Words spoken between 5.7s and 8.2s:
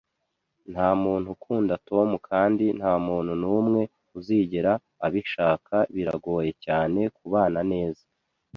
Biragoye cyane kubana neza